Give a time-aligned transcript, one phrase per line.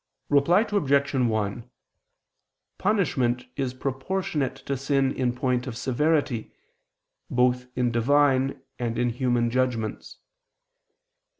[0.29, 1.13] Reply Obj.
[1.13, 1.69] 1:
[2.79, 6.51] Punishment is proportionate to sin in point of severity,
[7.29, 10.17] both in Divine and in human judgments.